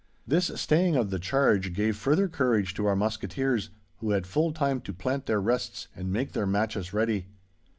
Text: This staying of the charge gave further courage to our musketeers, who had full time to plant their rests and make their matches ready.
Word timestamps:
This 0.27 0.47
staying 0.59 0.95
of 0.95 1.11
the 1.11 1.19
charge 1.19 1.75
gave 1.75 1.95
further 1.95 2.27
courage 2.27 2.73
to 2.73 2.87
our 2.87 2.95
musketeers, 2.95 3.69
who 3.97 4.09
had 4.09 4.25
full 4.25 4.51
time 4.51 4.81
to 4.81 4.93
plant 4.93 5.27
their 5.27 5.39
rests 5.39 5.89
and 5.95 6.11
make 6.11 6.31
their 6.31 6.47
matches 6.47 6.91
ready. 6.91 7.27